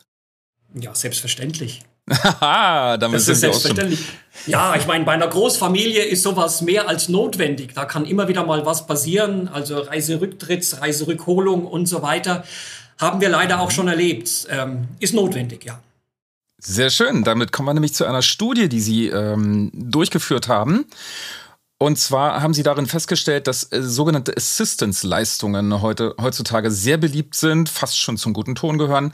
[0.73, 1.83] Ja, selbstverständlich.
[2.09, 3.99] Haha, damit das sind ist wir selbstverständlich.
[4.45, 7.73] Ja, ich meine, bei einer Großfamilie ist sowas mehr als notwendig.
[7.73, 9.49] Da kann immer wieder mal was passieren.
[9.49, 12.45] Also Reiserücktritts, Reiserückholung und so weiter.
[12.97, 14.47] Haben wir leider auch schon erlebt.
[14.49, 15.79] Ähm, ist notwendig, ja.
[16.59, 17.23] Sehr schön.
[17.23, 20.85] Damit kommen wir nämlich zu einer Studie, die Sie ähm, durchgeführt haben.
[21.77, 27.69] Und zwar haben Sie darin festgestellt, dass äh, sogenannte Assistance-Leistungen heute, heutzutage sehr beliebt sind,
[27.69, 29.13] fast schon zum guten Ton gehören.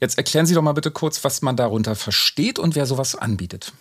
[0.00, 3.72] Jetzt erklären Sie doch mal bitte kurz, was man darunter versteht und wer sowas anbietet.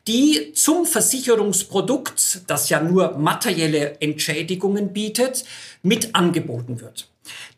[0.08, 5.44] die zum Versicherungsprodukt, das ja nur materielle Entschädigungen bietet,
[5.82, 7.08] mit angeboten wird.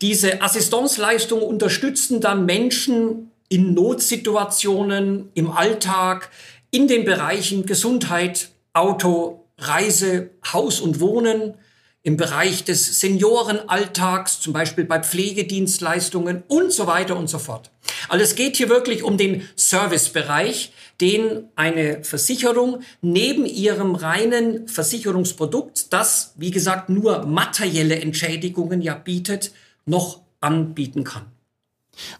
[0.02, 6.30] Diese Assistenzleistungen unterstützen dann Menschen in Notsituationen, im Alltag,
[6.70, 11.54] in den Bereichen Gesundheit, Auto, Reise, Haus und Wohnen,
[12.02, 17.70] im Bereich des Seniorenalltags, zum Beispiel bei Pflegedienstleistungen und so weiter und so fort.
[18.10, 25.92] Also es geht hier wirklich um den Servicebereich, den eine Versicherung neben ihrem reinen Versicherungsprodukt,
[25.92, 29.52] das, wie gesagt, nur materielle Entschädigungen ja bietet,
[29.86, 31.26] noch anbieten kann.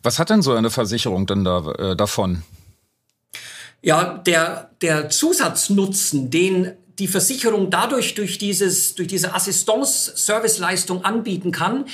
[0.02, 2.42] Was hat denn so eine Versicherung denn da, äh, davon?
[3.82, 11.86] Ja, der, der Zusatznutzen, den die Versicherung dadurch durch, dieses, durch diese Assistance-Serviceleistung anbieten kann,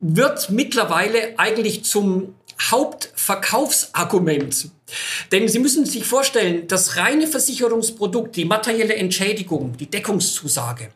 [0.00, 4.70] wird mittlerweile eigentlich zum Hauptverkaufsargument.
[5.32, 10.90] Denn Sie müssen sich vorstellen, das reine Versicherungsprodukt, die materielle Entschädigung, die Deckungszusage,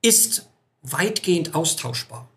[0.00, 0.46] ist
[0.82, 2.28] weitgehend austauschbar.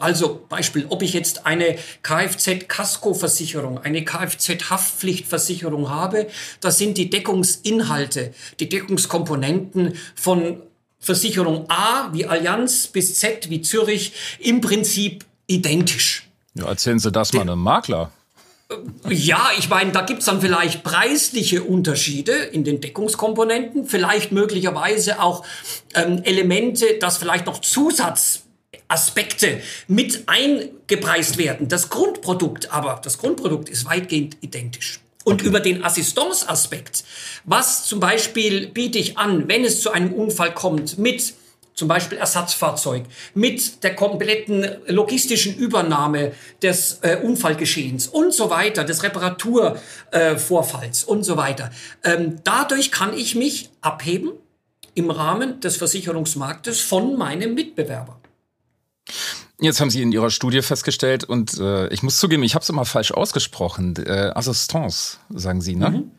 [0.00, 6.28] Also Beispiel, ob ich jetzt eine Kfz-Kaskoversicherung, eine Kfz-Haftpflichtversicherung habe,
[6.60, 10.62] das sind die Deckungsinhalte, die Deckungskomponenten von
[11.00, 16.27] Versicherung A wie Allianz bis Z wie Zürich im Prinzip identisch.
[16.58, 18.10] Ja, erzählen Sie das mal einem Makler.
[19.08, 25.44] Ja, ich meine, da gibt's dann vielleicht preisliche Unterschiede in den Deckungskomponenten, vielleicht möglicherweise auch
[25.94, 28.42] ähm, Elemente, dass vielleicht noch Zusatz
[28.88, 31.68] Aspekte mit eingepreist werden.
[31.68, 35.00] Das Grundprodukt aber, das Grundprodukt ist weitgehend identisch.
[35.24, 37.04] Und über den Assistance-Aspekt,
[37.44, 41.34] was zum Beispiel biete ich an, wenn es zu einem Unfall kommt mit
[41.78, 49.04] zum Beispiel Ersatzfahrzeug, mit der kompletten logistischen Übernahme des äh, Unfallgeschehens und so weiter, des
[49.04, 51.70] Reparaturvorfalls äh, und so weiter.
[52.02, 54.32] Ähm, dadurch kann ich mich abheben
[54.94, 58.18] im Rahmen des Versicherungsmarktes von meinem Mitbewerber.
[59.60, 62.68] Jetzt haben Sie in Ihrer Studie festgestellt, und äh, ich muss zugeben, ich habe es
[62.68, 63.94] immer falsch ausgesprochen.
[64.04, 65.90] Äh, Assistance, sagen Sie, ne?
[65.90, 66.10] Mhm.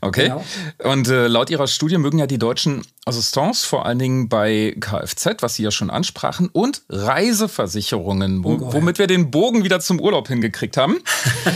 [0.00, 0.28] Okay.
[0.28, 0.44] Genau.
[0.82, 5.42] Und äh, laut Ihrer Studie mögen ja die Deutschen Assistance vor allen Dingen bei Kfz,
[5.42, 10.28] was Sie ja schon ansprachen, und Reiseversicherungen, wo, womit wir den Bogen wieder zum Urlaub
[10.28, 10.98] hingekriegt haben.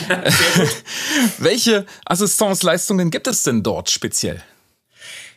[1.38, 4.42] Welche Assistance-Leistungen gibt es denn dort speziell?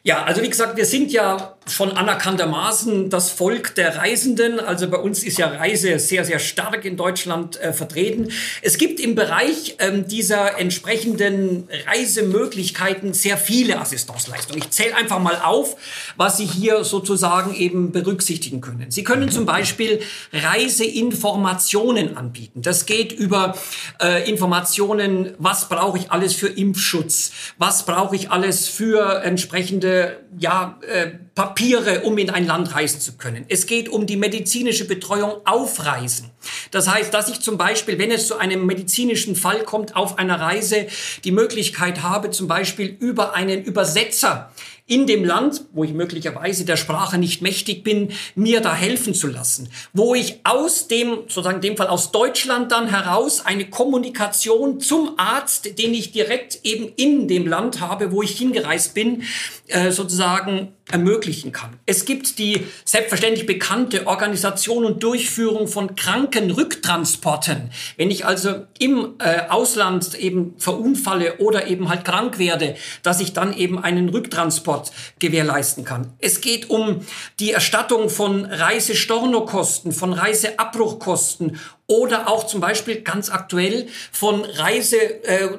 [0.04, 4.60] Ja, also wie gesagt, wir sind ja schon anerkanntermaßen das Volk der Reisenden.
[4.60, 8.32] Also bei uns ist ja Reise sehr, sehr stark in Deutschland äh, vertreten.
[8.62, 14.62] Es gibt im Bereich ähm, dieser entsprechenden Reisemöglichkeiten sehr viele Assistenzleistungen.
[14.62, 15.76] Ich zähle einfach mal auf,
[16.18, 18.92] was Sie hier sozusagen eben berücksichtigen können.
[18.92, 20.02] Sie können zum Beispiel
[20.34, 22.62] Reiseinformationen anbieten.
[22.62, 23.56] Das geht über
[24.02, 30.80] äh, Informationen, was brauche ich alles für Impfschutz, was brauche ich alles für entsprechende ja,
[30.88, 33.45] äh, Papiere, um in ein Land reisen zu können.
[33.47, 36.32] Es geht um die medizinische Betreuung auf Reisen.
[36.71, 40.41] Das heißt, dass ich zum Beispiel, wenn es zu einem medizinischen Fall kommt, auf einer
[40.41, 40.88] Reise
[41.23, 44.52] die Möglichkeit habe, zum Beispiel über einen Übersetzer
[44.89, 49.28] in dem Land, wo ich möglicherweise der Sprache nicht mächtig bin, mir da helfen zu
[49.28, 49.69] lassen.
[49.93, 55.78] Wo ich aus dem, sozusagen dem Fall aus Deutschland dann heraus eine Kommunikation zum Arzt,
[55.78, 59.23] den ich direkt eben in dem Land habe, wo ich hingereist bin,
[59.67, 61.78] äh, sozusagen ermöglichen kann.
[61.86, 67.69] Es gibt die selbstverständlich bekannte Organisation und Durchführung von Krankenrücktransporten.
[67.95, 73.34] Wenn ich also im äh, Ausland eben verunfalle oder eben halt krank werde, dass ich
[73.34, 74.79] dann eben einen Rücktransport
[75.20, 76.13] gewährleisten kann.
[76.20, 77.06] Es geht um
[77.39, 85.50] die Erstattung von Reisestornokosten, von Reiseabbruchkosten oder auch zum Beispiel ganz aktuell von Reise äh,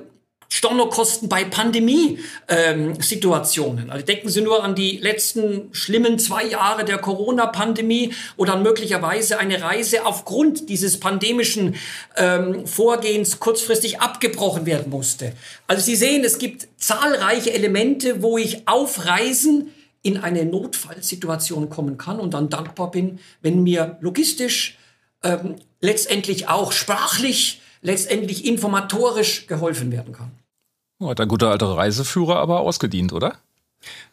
[0.53, 3.85] Stornokosten bei Pandemiesituationen.
[3.85, 9.39] Ähm, also denken Sie nur an die letzten schlimmen zwei Jahre der Corona-Pandemie oder möglicherweise
[9.39, 11.77] eine Reise aufgrund dieses pandemischen
[12.17, 15.35] ähm, Vorgehens kurzfristig abgebrochen werden musste.
[15.69, 19.71] Also Sie sehen, es gibt zahlreiche Elemente, wo ich auf Reisen
[20.03, 24.79] in eine Notfallsituation kommen kann und dann dankbar bin, wenn mir logistisch,
[25.23, 30.33] ähm, letztendlich auch sprachlich, letztendlich informatorisch geholfen werden kann.
[31.01, 33.37] Hat ein guter alter Reiseführer aber ausgedient, oder?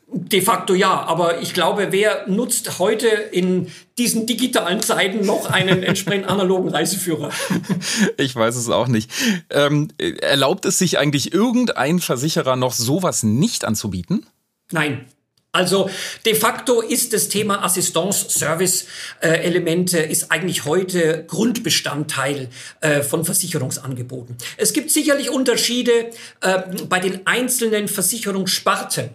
[0.09, 5.83] De facto ja, aber ich glaube, wer nutzt heute in diesen digitalen Zeiten noch einen
[5.83, 7.31] entsprechend analogen Reiseführer?
[8.17, 9.11] Ich weiß es auch nicht.
[9.49, 14.25] Ähm, erlaubt es sich eigentlich irgendein Versicherer noch sowas nicht anzubieten?
[14.71, 15.05] Nein,
[15.57, 15.89] also
[16.23, 22.49] de facto ist das Thema Assistance-Service-Elemente ist eigentlich heute Grundbestandteil
[22.81, 24.37] äh, von Versicherungsangeboten.
[24.57, 29.09] Es gibt sicherlich Unterschiede äh, bei den einzelnen Versicherungssparten.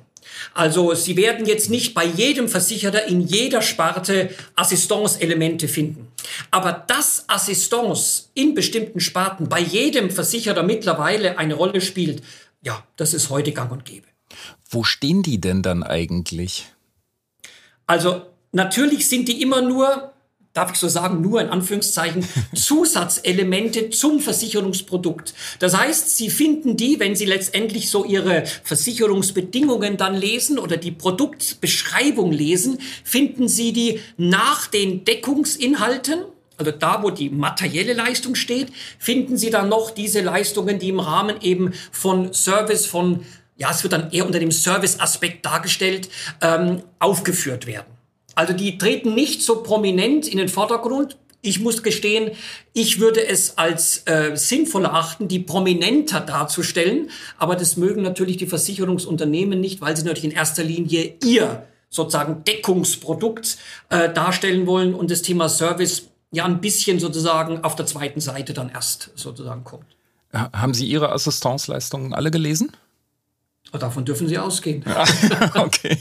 [0.53, 6.09] Also Sie werden jetzt nicht bei jedem Versicherer in jeder Sparte Assistance-Elemente finden.
[6.51, 12.21] Aber dass Assistance in bestimmten Sparten bei jedem Versicherer mittlerweile eine Rolle spielt,
[12.63, 14.12] ja, das ist heute gang und gäbe.
[14.73, 16.67] Wo stehen die denn dann eigentlich?
[17.87, 20.13] Also natürlich sind die immer nur,
[20.55, 25.35] darf ich so sagen, nur in Anführungszeichen Zusatzelemente zum Versicherungsprodukt.
[25.59, 30.91] Das heißt, Sie finden die, wenn Sie letztendlich so Ihre Versicherungsbedingungen dann lesen oder die
[30.91, 36.25] Produktbeschreibung lesen, finden Sie die nach den Deckungsinhalten
[36.59, 41.01] also da, wo die materielle Leistung steht, finden Sie dann noch diese Leistungen, die im
[41.01, 43.25] Rahmen eben von Service, von
[43.57, 46.09] ja, es wird dann eher unter dem Service-Aspekt dargestellt,
[46.41, 47.93] ähm, aufgeführt werden.
[48.35, 51.19] Also die treten nicht so prominent in den Vordergrund.
[51.43, 52.31] Ich muss gestehen,
[52.73, 57.11] ich würde es als äh, sinnvoll erachten, die prominenter darzustellen.
[57.37, 62.45] Aber das mögen natürlich die Versicherungsunternehmen nicht, weil sie natürlich in erster Linie ihr sozusagen
[62.45, 63.59] Deckungsprodukt
[63.91, 68.55] äh, darstellen wollen und das Thema Service ja ein bisschen sozusagen auf der zweiten Seite
[68.55, 69.85] dann erst sozusagen kommt.
[70.33, 72.73] Haben Sie Ihre Assistenzleistungen alle gelesen?
[73.79, 74.85] Davon dürfen Sie ausgehen.
[75.55, 75.97] okay.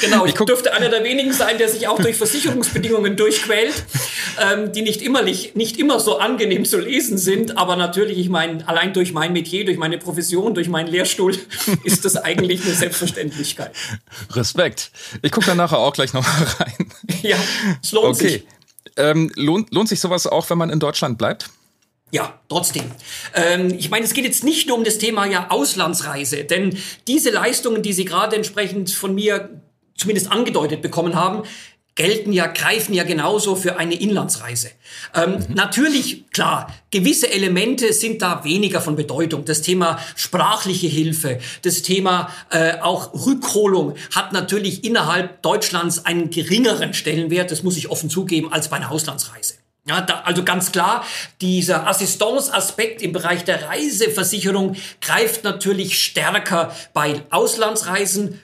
[0.00, 3.84] genau, ich, ich dürfte einer der wenigen sein, der sich auch durch Versicherungsbedingungen durchquält,
[4.40, 7.58] ähm, die nicht immer, nicht, nicht immer so angenehm zu lesen sind.
[7.58, 11.36] Aber natürlich, ich meine, allein durch mein Metier, durch meine Profession, durch meinen Lehrstuhl
[11.84, 13.72] ist das eigentlich eine Selbstverständlichkeit.
[14.30, 14.92] Respekt.
[15.22, 16.92] Ich gucke da nachher auch gleich noch mal rein.
[17.22, 17.36] Ja,
[17.82, 18.28] es lohnt okay.
[18.28, 18.46] sich.
[18.96, 21.50] Ähm, lohnt, lohnt sich sowas auch, wenn man in Deutschland bleibt?
[22.16, 22.84] Ja, trotzdem.
[23.34, 27.28] Ähm, ich meine, es geht jetzt nicht nur um das Thema ja Auslandsreise, denn diese
[27.28, 29.60] Leistungen, die Sie gerade entsprechend von mir
[29.98, 31.42] zumindest angedeutet bekommen haben,
[31.94, 34.70] gelten ja, greifen ja genauso für eine Inlandsreise.
[35.14, 35.54] Ähm, mhm.
[35.56, 39.44] Natürlich, klar, gewisse Elemente sind da weniger von Bedeutung.
[39.44, 46.94] Das Thema sprachliche Hilfe, das Thema äh, auch Rückholung hat natürlich innerhalb Deutschlands einen geringeren
[46.94, 49.56] Stellenwert, das muss ich offen zugeben, als bei einer Auslandsreise.
[49.88, 51.04] Ja, da, also ganz klar,
[51.40, 58.40] dieser Assistance-Aspekt im Bereich der Reiseversicherung greift natürlich stärker bei Auslandsreisen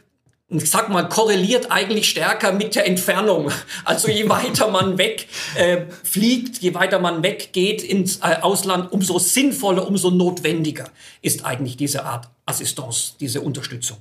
[0.55, 3.51] ich sag mal, korreliert eigentlich stärker mit der Entfernung.
[3.85, 5.27] Also je weiter man weg
[5.57, 10.91] äh, fliegt, je weiter man weggeht ins äh, Ausland, umso sinnvoller, umso notwendiger
[11.21, 13.97] ist eigentlich diese Art Assistance, diese Unterstützung.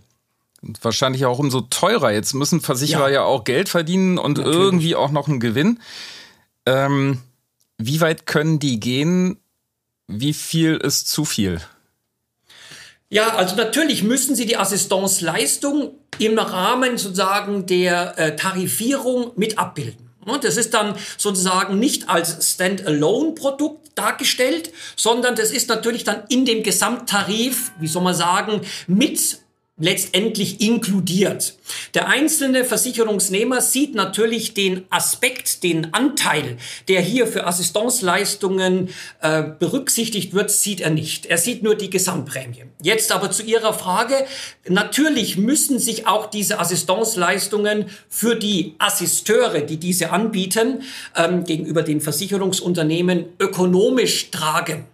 [0.62, 2.12] Und wahrscheinlich auch umso teurer.
[2.12, 4.60] Jetzt müssen Versicherer ja, ja auch Geld verdienen und Natürlich.
[4.60, 5.80] irgendwie auch noch einen Gewinn.
[6.66, 7.22] Ähm,
[7.86, 9.38] wie weit können die gehen?
[10.08, 11.62] Wie viel ist zu viel?
[13.10, 20.10] Ja, also natürlich müssen Sie die Assistenzleistung im Rahmen sozusagen der äh, Tarifierung mit abbilden.
[20.42, 26.64] Das ist dann sozusagen nicht als Standalone-Produkt dargestellt, sondern das ist natürlich dann in dem
[26.64, 29.40] Gesamttarif, wie soll man sagen, mit
[29.78, 31.56] letztendlich inkludiert.
[31.94, 36.58] Der einzelne Versicherungsnehmer sieht natürlich den Aspekt, den Anteil,
[36.88, 38.90] der hier für Assistenzleistungen
[39.22, 41.26] äh, berücksichtigt wird, sieht er nicht.
[41.26, 42.66] Er sieht nur die Gesamtprämie.
[42.82, 44.26] Jetzt aber zu Ihrer Frage.
[44.68, 50.84] Natürlich müssen sich auch diese Assistenzleistungen für die Assisteure, die diese anbieten,
[51.16, 54.86] ähm, gegenüber den Versicherungsunternehmen ökonomisch tragen.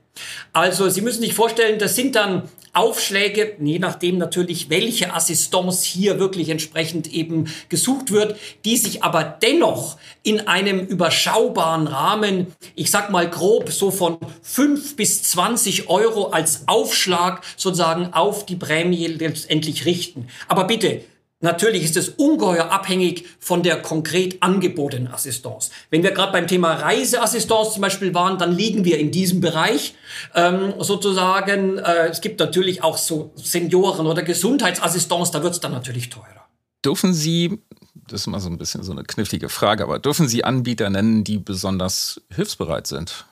[0.54, 6.20] Also Sie müssen sich vorstellen, das sind dann Aufschläge, je nachdem natürlich, welche Assistance hier
[6.20, 13.10] wirklich entsprechend eben gesucht wird, die sich aber dennoch in einem überschaubaren Rahmen, ich sag
[13.10, 19.86] mal grob so von 5 bis 20 Euro als Aufschlag sozusagen auf die Prämie letztendlich
[19.86, 20.28] richten.
[20.48, 21.02] Aber bitte,
[21.40, 25.70] Natürlich ist es ungeheuer abhängig von der konkret angebotenen Assistance.
[25.92, 29.94] Wenn wir gerade beim Thema Reiseassistance zum Beispiel waren, dann liegen wir in diesem Bereich
[30.34, 31.78] ähm, sozusagen.
[31.78, 36.48] Äh, es gibt natürlich auch so Senioren- oder Gesundheitsassistance, da wird es dann natürlich teurer.
[36.84, 37.60] Dürfen Sie,
[38.08, 41.24] das ist mal so ein bisschen so eine knifflige Frage, aber dürfen Sie Anbieter nennen,
[41.24, 43.26] die besonders hilfsbereit sind?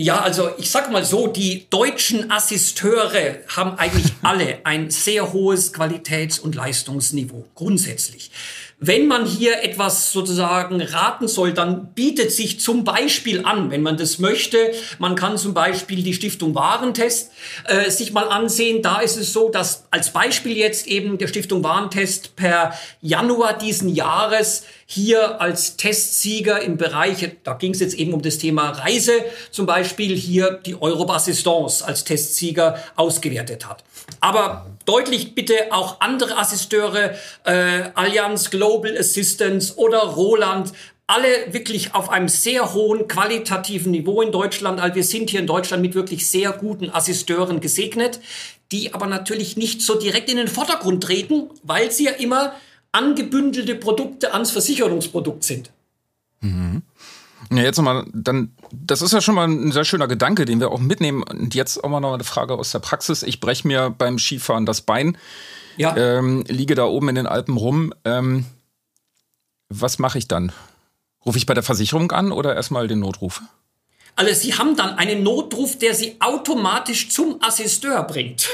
[0.00, 5.74] Ja, also ich sag mal so, die deutschen Assisteure haben eigentlich alle ein sehr hohes
[5.74, 8.30] Qualitäts- und Leistungsniveau, grundsätzlich.
[8.80, 13.96] Wenn man hier etwas sozusagen raten soll, dann bietet sich zum Beispiel an, wenn man
[13.96, 17.32] das möchte, man kann zum Beispiel die Stiftung Warentest
[17.64, 18.80] äh, sich mal ansehen.
[18.80, 22.72] Da ist es so, dass als Beispiel jetzt eben der Stiftung Warentest per
[23.02, 28.38] Januar diesen Jahres hier als Testsieger im Bereich, da ging es jetzt eben um das
[28.38, 29.12] Thema Reise,
[29.50, 33.82] zum Beispiel hier die Eurobassistance als Testsieger ausgewertet hat.
[34.20, 37.14] Aber deutlich bitte auch andere Assisteure,
[37.44, 40.72] äh, Allianz Global Assistance oder Roland,
[41.06, 44.80] alle wirklich auf einem sehr hohen qualitativen Niveau in Deutschland.
[44.80, 48.20] Also wir sind hier in Deutschland mit wirklich sehr guten Assisteuren gesegnet,
[48.72, 52.54] die aber natürlich nicht so direkt in den Vordergrund treten, weil sie ja immer
[52.92, 55.70] angebündelte Produkte ans Versicherungsprodukt sind.
[56.40, 56.82] Mhm.
[57.50, 60.70] Ja, jetzt nochmal, dann, das ist ja schon mal ein sehr schöner Gedanke, den wir
[60.70, 61.22] auch mitnehmen.
[61.22, 63.22] Und jetzt auch mal noch eine Frage aus der Praxis.
[63.22, 65.16] Ich breche mir beim Skifahren das Bein,
[65.76, 65.96] ja.
[65.96, 67.94] ähm, liege da oben in den Alpen rum.
[68.04, 68.44] Ähm,
[69.68, 70.52] was mache ich dann?
[71.24, 73.42] Rufe ich bei der Versicherung an oder erstmal den Notruf?
[74.18, 78.48] Also Sie haben dann einen Notruf, der Sie automatisch zum Assisteur bringt.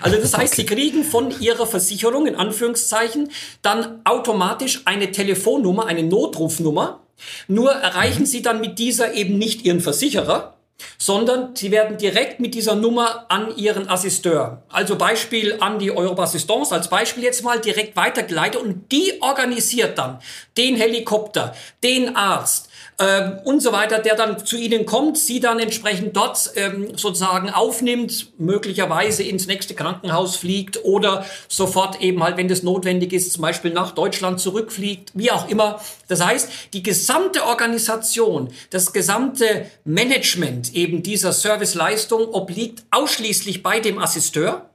[0.00, 0.62] Also das heißt, okay.
[0.62, 3.30] Sie kriegen von Ihrer Versicherung in Anführungszeichen
[3.62, 7.00] dann automatisch eine Telefonnummer, eine Notrufnummer.
[7.46, 8.26] Nur erreichen mhm.
[8.26, 10.58] Sie dann mit dieser eben nicht Ihren Versicherer,
[10.96, 16.72] sondern sie werden direkt mit dieser Nummer an ihren Assisteur, also Beispiel an die Eurobassistance,
[16.72, 20.20] als Beispiel jetzt mal direkt weitergeleitet und die organisiert dann
[20.56, 22.67] den Helikopter, den Arzt,
[23.00, 27.48] ähm, und so weiter, der dann zu Ihnen kommt, Sie dann entsprechend dort ähm, sozusagen
[27.48, 33.42] aufnimmt, möglicherweise ins nächste Krankenhaus fliegt oder sofort eben halt, wenn das notwendig ist, zum
[33.42, 35.80] Beispiel nach Deutschland zurückfliegt, wie auch immer.
[36.08, 44.00] Das heißt, die gesamte Organisation, das gesamte Management eben dieser Serviceleistung obliegt ausschließlich bei dem
[44.00, 44.70] Assisteur.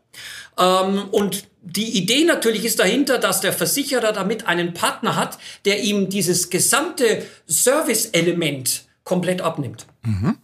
[0.58, 5.82] Ähm, und die Idee natürlich ist dahinter, dass der Versicherer damit einen Partner hat, der
[5.82, 9.86] ihm dieses gesamte Service-Element komplett abnimmt.
[10.04, 10.38] Mhm.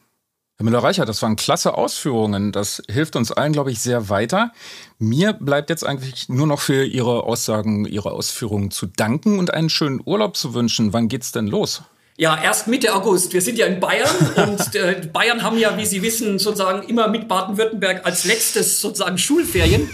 [0.57, 2.51] Herr Müller-Reicher, das waren klasse Ausführungen.
[2.51, 4.51] Das hilft uns allen, glaube ich, sehr weiter.
[4.97, 9.69] Mir bleibt jetzt eigentlich nur noch für Ihre Aussagen, Ihre Ausführungen zu danken und einen
[9.69, 10.91] schönen Urlaub zu wünschen.
[10.91, 11.83] Wann geht's denn los?
[12.19, 13.31] Ja, erst Mitte August.
[13.31, 17.07] Wir sind ja in Bayern und äh, Bayern haben ja, wie Sie wissen, sozusagen immer
[17.07, 19.89] mit Baden-Württemberg als letztes sozusagen Schulferien.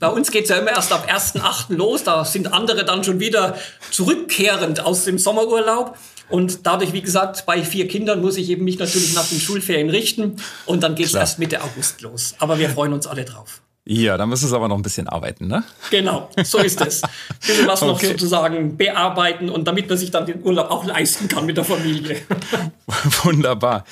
[0.00, 1.72] Bei uns geht's ja immer erst ab 1.8.
[1.76, 2.02] los.
[2.02, 3.56] Da sind andere dann schon wieder
[3.92, 5.96] zurückkehrend aus dem Sommerurlaub.
[6.28, 9.88] Und dadurch, wie gesagt, bei vier Kindern muss ich eben mich natürlich nach den Schulferien
[9.88, 10.34] richten.
[10.66, 12.34] Und dann geht's erst Mitte August los.
[12.40, 13.62] Aber wir freuen uns alle drauf.
[13.90, 15.64] Ja, da müssen Sie aber noch ein bisschen arbeiten, ne?
[15.90, 17.02] Genau, so ist es.
[17.02, 17.10] Ein
[17.40, 18.08] bisschen was noch Okay.
[18.08, 22.20] sozusagen bearbeiten und damit man sich dann den Urlaub auch leisten kann mit der Familie.
[23.22, 23.84] Wunderbar.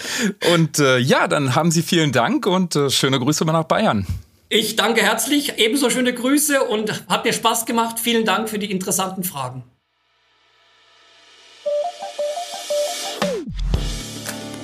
[0.52, 4.06] Und äh, ja, dann haben Sie vielen Dank und äh, schöne Grüße mal nach Bayern.
[4.50, 7.98] Ich danke herzlich, ebenso schöne Grüße und hat mir Spaß gemacht.
[7.98, 9.64] Vielen Dank für die interessanten Fragen.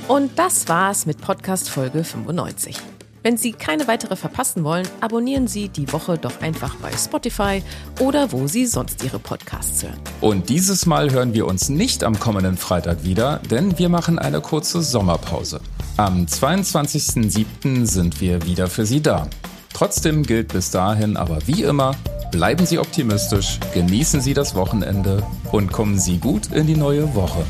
[0.09, 2.77] Und das war's mit Podcast Folge 95.
[3.23, 7.63] Wenn Sie keine weitere verpassen wollen, abonnieren Sie die Woche doch einfach bei Spotify
[8.01, 10.01] oder wo Sie sonst Ihre Podcasts hören.
[10.21, 14.41] Und dieses Mal hören wir uns nicht am kommenden Freitag wieder, denn wir machen eine
[14.41, 15.61] kurze Sommerpause.
[15.97, 17.87] Am 22.07.
[17.87, 19.29] sind wir wieder für Sie da.
[19.73, 21.95] Trotzdem gilt bis dahin aber wie immer,
[22.33, 27.45] bleiben Sie optimistisch, genießen Sie das Wochenende und kommen Sie gut in die neue Woche.